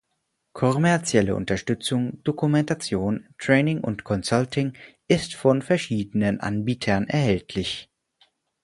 Kommerzielle 0.53 1.35
Unterstützung, 1.35 2.23
Dokumentation, 2.23 3.27
Training 3.37 3.81
und 3.81 4.03
Consulting 4.03 4.73
ist 5.07 5.35
von 5.35 5.61
verschiedenen 5.61 6.39
Anbietern 6.39 7.05
erhältlich. 7.07 7.87